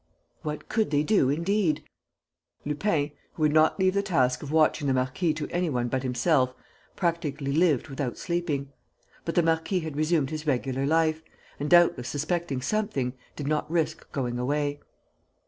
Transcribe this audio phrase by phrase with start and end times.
[0.41, 1.83] What could they do indeed?
[2.65, 6.01] Lupin, who would not leave the task of watching the marquis to any one but
[6.01, 6.55] himself,
[6.95, 8.71] practically lived without sleeping.
[9.25, 11.21] But the marquis had resumed his regular life;
[11.59, 14.79] and, doubtless suspecting something, did not risk going away.